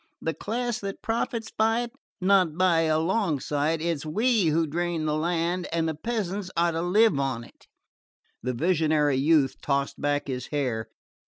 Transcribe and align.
The 0.19 0.33
class 0.33 0.79
that 0.79 1.03
profits 1.03 1.51
by 1.55 1.81
it? 1.81 1.91
Not 2.19 2.57
by 2.57 2.85
a 2.85 2.97
long 2.97 3.39
way. 3.51 3.75
It's 3.75 4.03
we 4.03 4.45
who 4.47 4.65
drain 4.65 5.05
the 5.05 5.13
land, 5.13 5.67
and 5.71 5.87
the 5.87 5.93
peasants 5.93 6.49
are 6.57 6.71
to 6.71 6.81
live 6.81 7.19
on 7.19 7.43
it." 7.43 7.67
The 8.41 8.53
visionary 8.53 9.17
youth 9.17 9.57
tossed 9.61 10.01
back 10.01 10.25
his 10.27 10.47
hair. 10.47 10.89